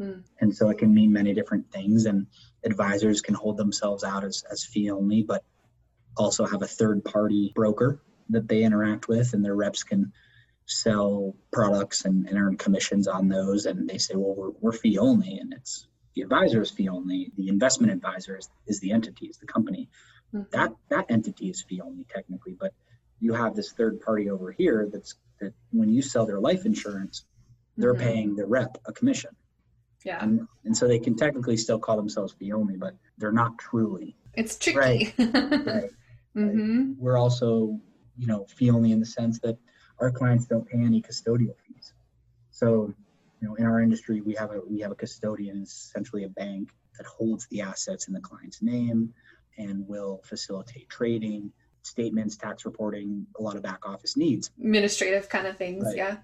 [0.00, 0.22] Mm.
[0.40, 2.06] And so it can mean many different things.
[2.06, 2.26] And
[2.64, 5.44] advisors can hold themselves out as, as fee only, but
[6.16, 10.12] also have a third party broker that they interact with, and their reps can
[10.64, 13.66] sell products and, and earn commissions on those.
[13.66, 15.36] And they say, well, we're, we're fee only.
[15.38, 17.30] And it's the advisor is fee only.
[17.36, 19.88] The investment advisor is, is the entity, is the company.
[20.34, 20.44] Mm-hmm.
[20.52, 22.72] That that entity is fee only technically, but
[23.20, 27.24] you have this third party over here that's that when you sell their life insurance,
[27.76, 28.02] they're mm-hmm.
[28.02, 29.30] paying the rep a commission.
[30.04, 30.22] Yeah.
[30.22, 34.16] And, and so they can technically still call themselves fee only, but they're not truly.
[34.34, 34.76] It's tricky.
[34.78, 35.14] Right.
[35.18, 35.90] right.
[36.36, 36.92] Mm-hmm.
[36.98, 37.78] We're also,
[38.18, 39.58] you know, fee only in the sense that
[40.00, 41.92] our clients don't pay any custodial fees.
[42.50, 42.92] So
[43.42, 46.70] you know, in our industry, we have a we have a custodian, essentially a bank
[46.96, 49.12] that holds the assets in the client's name
[49.58, 51.50] and will facilitate trading,
[51.82, 55.84] statements, tax reporting, a lot of back office needs, administrative kind of things.
[55.84, 55.96] Right.
[55.96, 56.16] Yeah.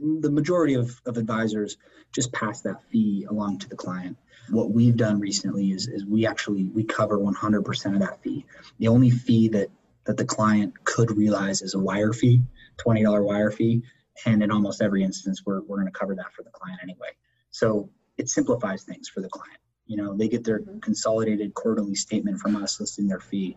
[0.00, 1.76] The majority of, of advisors
[2.10, 4.16] just pass that fee along to the client.
[4.48, 8.46] What we've done recently is, is we actually we cover 100% of that fee.
[8.78, 9.68] The only fee that
[10.04, 12.40] that the client could realize is a wire fee
[12.78, 13.82] $20 wire fee.
[14.26, 17.10] And in almost every instance, we're, we're going to cover that for the client anyway.
[17.50, 19.58] So it simplifies things for the client.
[19.86, 20.78] You know, they get their mm-hmm.
[20.80, 23.56] consolidated quarterly statement from us listing their fee.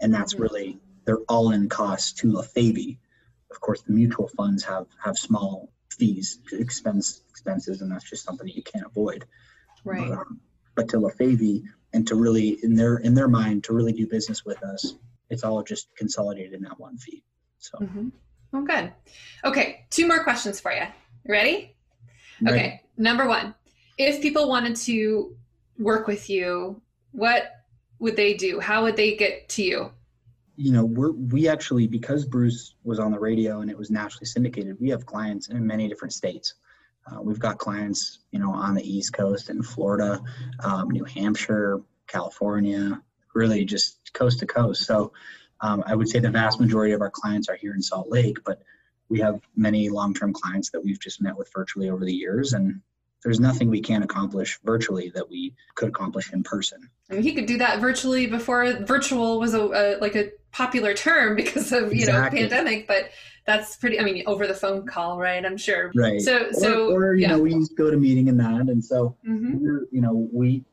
[0.00, 0.42] And that's mm-hmm.
[0.42, 2.98] really their all in cost to Lefavi.
[3.50, 8.46] Of course, the mutual funds have, have small fees, expense expenses, and that's just something
[8.46, 9.24] that you can't avoid.
[9.84, 10.08] Right.
[10.08, 10.40] But, um,
[10.74, 14.44] but to Lefavi and to really in their in their mind to really do business
[14.44, 14.94] with us,
[15.30, 17.22] it's all just consolidated in that one fee.
[17.58, 17.78] So.
[17.78, 18.08] Mm-hmm.
[18.56, 18.92] Oh, good.
[19.44, 20.84] Okay, two more questions for you.
[21.28, 21.76] Ready?
[22.40, 22.56] ready?
[22.56, 23.54] Okay, number one,
[23.98, 25.36] if people wanted to
[25.78, 26.80] work with you,
[27.12, 27.50] what
[27.98, 28.58] would they do?
[28.60, 29.90] How would they get to you?
[30.56, 34.24] You know, we're we actually because Bruce was on the radio and it was nationally
[34.24, 34.78] syndicated.
[34.80, 36.54] We have clients in many different states.
[37.06, 40.20] Uh, we've got clients, you know, on the East Coast in Florida,
[40.60, 43.00] um, New Hampshire, California,
[43.34, 44.86] really just coast to coast.
[44.86, 45.12] So
[45.60, 48.38] um, I would say the vast majority of our clients are here in Salt Lake,
[48.44, 48.62] but
[49.08, 52.80] we have many long-term clients that we've just met with virtually over the years, and
[53.22, 56.90] there's nothing we can't accomplish virtually that we could accomplish in person.
[57.10, 60.94] I mean, he could do that virtually before virtual was a, a like a popular
[60.94, 62.42] term because of you exactly.
[62.42, 63.10] know pandemic, but
[63.46, 63.98] that's pretty.
[64.00, 65.44] I mean, over the phone call, right?
[65.44, 65.92] I'm sure.
[65.94, 66.20] Right.
[66.20, 67.28] So, so or, you yeah.
[67.28, 69.84] know, we used GoToMeeting and that, and so mm-hmm.
[69.90, 70.64] you know, we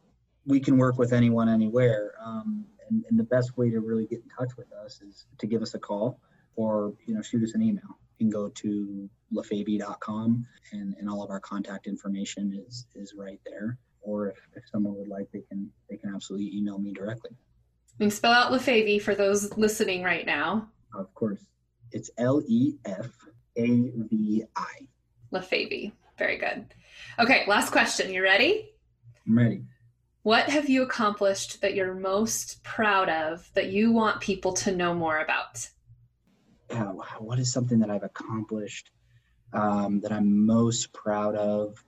[0.45, 2.13] we can work with anyone anywhere.
[2.23, 5.47] Um, and, and the best way to really get in touch with us is to
[5.47, 6.19] give us a call
[6.55, 7.97] or you know shoot us an email.
[8.19, 13.39] You can go to lefavi.com and, and all of our contact information is is right
[13.45, 13.77] there.
[14.01, 17.31] Or if, if someone would like, they can they can absolutely email me directly.
[17.99, 20.67] You spell out Lefavi for those listening right now.
[20.95, 21.45] Of course.
[21.91, 23.11] It's L E F
[23.57, 24.87] A V I.
[25.31, 25.91] Lefavi.
[26.17, 26.65] Very good.
[27.19, 28.13] Okay, last question.
[28.13, 28.69] You ready?
[29.27, 29.63] I'm ready.
[30.23, 34.93] What have you accomplished that you're most proud of that you want people to know
[34.93, 35.69] more about?
[36.69, 38.89] Uh, what is something that I've accomplished
[39.51, 41.83] um, that I'm most proud of?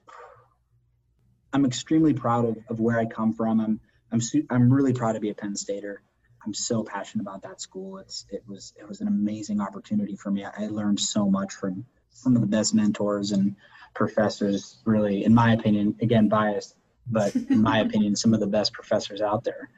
[1.54, 3.62] I'm extremely proud of, of where I come from.
[3.62, 3.80] I'm
[4.12, 6.04] I'm su- I'm really proud to be a Penn Stater.
[6.46, 8.00] I'm so passionate about that school.
[8.00, 10.44] It's it was it was an amazing opportunity for me.
[10.44, 13.56] I, I learned so much from some of the best mentors and
[13.94, 14.80] professors.
[14.86, 16.76] Really, in my opinion, again biased,
[17.08, 19.70] but in my opinion, some of the best professors out there.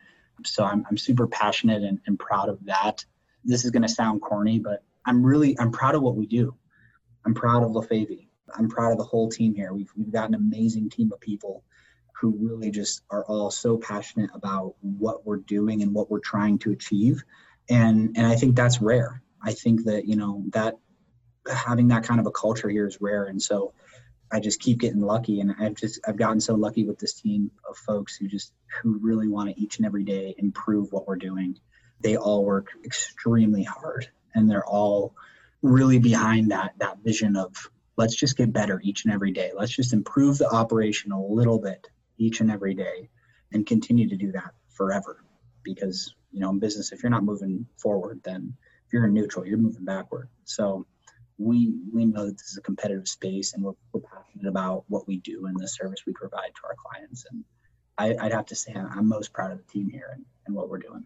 [0.45, 3.03] So I'm, I'm super passionate and, and proud of that.
[3.43, 6.55] This is going to sound corny, but I'm really, I'm proud of what we do.
[7.25, 8.27] I'm proud of Lefavi.
[8.55, 9.73] I'm proud of the whole team here.
[9.73, 11.63] We've, we've got an amazing team of people
[12.19, 16.57] who really just are all so passionate about what we're doing and what we're trying
[16.59, 17.23] to achieve.
[17.69, 19.21] And, and I think that's rare.
[19.41, 20.75] I think that, you know, that
[21.51, 23.25] having that kind of a culture here is rare.
[23.25, 23.73] And so
[24.31, 27.51] I just keep getting lucky, and I've just I've gotten so lucky with this team
[27.69, 31.15] of folks who just who really want to each and every day improve what we're
[31.15, 31.57] doing.
[32.01, 35.15] They all work extremely hard, and they're all
[35.61, 37.55] really behind that that vision of
[37.95, 39.51] let's just get better each and every day.
[39.55, 43.09] Let's just improve the operation a little bit each and every day,
[43.53, 45.23] and continue to do that forever.
[45.63, 48.55] Because you know, in business, if you're not moving forward, then
[48.85, 50.29] if you're in neutral, you're moving backward.
[50.43, 50.85] So
[51.37, 55.07] we we know that this is a competitive space and we're, we're passionate about what
[55.07, 57.25] we do and the service we provide to our clients.
[57.31, 57.43] And
[57.97, 60.69] I, would have to say i'm most proud of the team here and, and what
[60.69, 61.03] we're doing.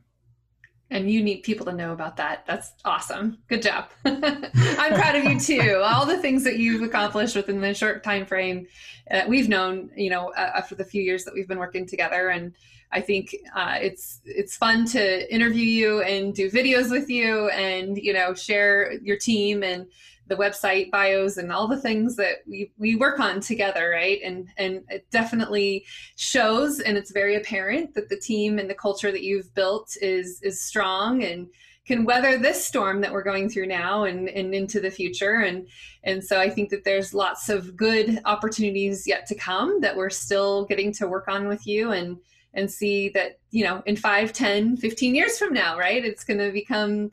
[0.90, 2.46] And you need people to know about that.
[2.46, 3.38] That's awesome.
[3.48, 3.90] Good job.
[4.06, 5.82] I'm proud of you too.
[5.82, 8.68] All the things that you've accomplished within the short time frame
[9.10, 12.30] uh, we've known you know uh, after the few years that we've been working together.
[12.30, 12.54] And
[12.92, 17.98] I think uh, it's it's fun to interview you and do videos with you and
[17.98, 19.88] you know share your team and
[20.32, 24.22] the website bios and all the things that we, we work on together right?
[24.24, 29.12] And and it definitely shows and it's very apparent that the team and the culture
[29.12, 31.48] that you've built is is strong and
[31.86, 35.42] can weather this storm that we're going through now and, and into the future.
[35.42, 35.68] And
[36.06, 40.10] and so i think that there's lots of good opportunities yet to come that we're
[40.10, 42.18] still getting to work on with you and
[42.54, 46.06] and see that you know in 5 10 15 years from now right?
[46.06, 47.12] It's going to become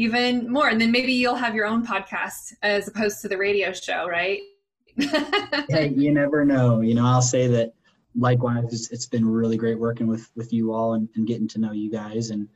[0.00, 0.70] even more.
[0.70, 4.40] And then maybe you'll have your own podcast as opposed to the radio show, right?
[5.68, 6.80] hey, you never know.
[6.80, 7.74] You know, I'll say that
[8.16, 11.72] likewise, it's been really great working with with you all and, and getting to know
[11.72, 12.30] you guys.
[12.30, 12.48] And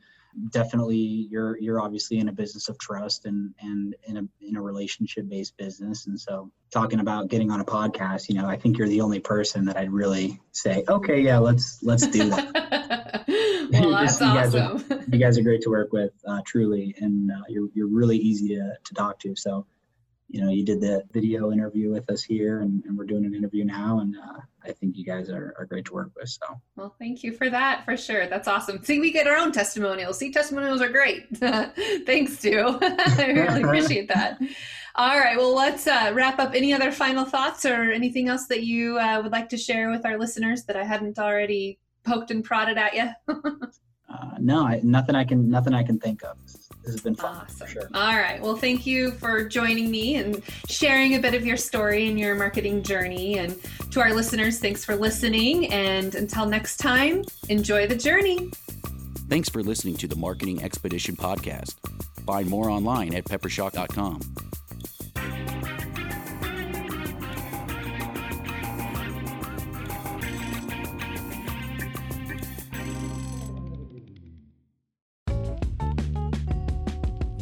[0.49, 4.61] definitely, you're you're obviously in a business of trust and and in a in a
[4.61, 6.07] relationship based business.
[6.07, 9.19] And so, talking about getting on a podcast, you know, I think you're the only
[9.19, 13.11] person that I'd really say, okay, yeah, let's let's do that.
[13.71, 14.85] well, that's you guys awesome.
[14.91, 18.17] Are, you guys are great to work with, uh, truly, and uh, you're you're really
[18.17, 19.35] easy to, to talk to.
[19.35, 19.65] So,
[20.27, 23.35] you know, you did the video interview with us here, and, and we're doing an
[23.35, 26.29] interview now, and uh, I think you guys are, are great to work with.
[26.29, 28.27] So, well, thank you for that, for sure.
[28.27, 28.83] That's awesome.
[28.83, 30.17] See, we get our own testimonials.
[30.17, 31.25] See, testimonials are great.
[31.37, 32.77] Thanks, Stu.
[32.81, 34.39] I really appreciate that.
[34.95, 35.37] All right.
[35.37, 36.55] Well, let's uh, wrap up.
[36.55, 40.05] Any other final thoughts or anything else that you uh, would like to share with
[40.05, 43.09] our listeners that I hadn't already poked and prodded at you?
[43.27, 46.37] uh, no, I, nothing I can nothing I can think of.
[46.85, 47.35] This, has been fun.
[47.35, 47.67] Awesome.
[47.67, 47.89] Sure.
[47.93, 48.41] All right.
[48.41, 52.35] Well, thank you for joining me and sharing a bit of your story and your
[52.35, 53.39] marketing journey.
[53.39, 53.57] And
[53.91, 55.71] to our listeners, thanks for listening.
[55.71, 58.51] And until next time, enjoy the journey.
[59.27, 61.73] Thanks for listening to the Marketing Expedition podcast.
[62.25, 64.21] Find more online at peppershock.com.